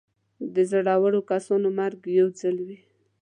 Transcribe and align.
د 0.53 0.55
زړور 0.71 1.13
کسانو 1.31 1.67
مرګ 1.79 1.99
یو 2.17 2.27
ځل 2.39 2.57
وي. 2.67 2.79